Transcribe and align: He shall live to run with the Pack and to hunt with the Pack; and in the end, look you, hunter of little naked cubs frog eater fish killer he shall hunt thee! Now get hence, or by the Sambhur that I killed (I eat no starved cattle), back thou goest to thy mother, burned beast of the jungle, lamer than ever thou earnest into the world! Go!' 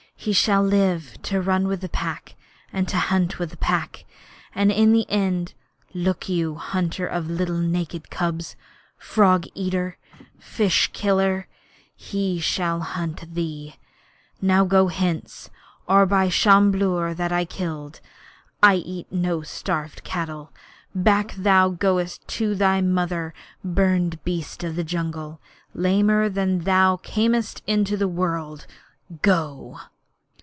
He 0.23 0.33
shall 0.33 0.61
live 0.61 1.19
to 1.23 1.41
run 1.41 1.67
with 1.67 1.81
the 1.81 1.89
Pack 1.89 2.35
and 2.71 2.87
to 2.89 2.97
hunt 2.97 3.39
with 3.39 3.49
the 3.49 3.57
Pack; 3.57 4.05
and 4.53 4.71
in 4.71 4.91
the 4.93 5.09
end, 5.09 5.55
look 5.95 6.29
you, 6.29 6.53
hunter 6.53 7.07
of 7.07 7.27
little 7.27 7.57
naked 7.57 8.11
cubs 8.11 8.55
frog 8.99 9.47
eater 9.55 9.97
fish 10.37 10.91
killer 10.93 11.47
he 11.95 12.39
shall 12.39 12.81
hunt 12.81 13.33
thee! 13.33 13.77
Now 14.39 14.63
get 14.63 14.91
hence, 14.97 15.49
or 15.87 16.05
by 16.05 16.27
the 16.27 16.31
Sambhur 16.31 17.15
that 17.15 17.31
I 17.31 17.43
killed 17.43 17.99
(I 18.61 18.75
eat 18.75 19.11
no 19.11 19.41
starved 19.41 20.03
cattle), 20.03 20.53
back 20.93 21.31
thou 21.33 21.69
goest 21.69 22.27
to 22.37 22.53
thy 22.53 22.79
mother, 22.79 23.33
burned 23.63 24.23
beast 24.23 24.63
of 24.63 24.75
the 24.75 24.83
jungle, 24.83 25.41
lamer 25.73 26.29
than 26.29 26.57
ever 26.57 26.63
thou 26.63 27.01
earnest 27.17 27.63
into 27.65 27.97
the 27.97 28.07
world! 28.07 28.67
Go!' 29.23 29.79